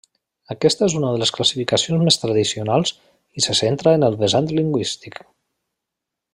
Aquesta 0.53 0.85
és 0.91 0.95
una 0.99 1.11
de 1.15 1.19
les 1.23 1.31
classificacions 1.35 2.07
més 2.07 2.17
tradicionals 2.23 2.95
i 3.41 3.45
se 3.49 3.57
centra 3.63 3.95
en 3.99 4.09
el 4.09 4.19
vessant 4.25 4.53
lingüístic. 4.61 5.25